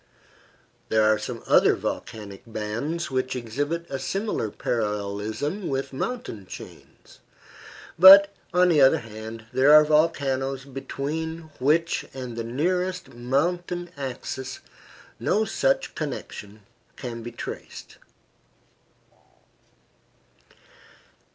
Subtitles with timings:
[0.89, 7.19] There are some other volcanic bands which exhibit a similar parallelism with mountain chains;
[7.99, 14.61] but, on the other hand, there are volcanoes between which and the nearest mountain axis
[15.19, 16.61] no such connection
[16.95, 17.99] can be traced.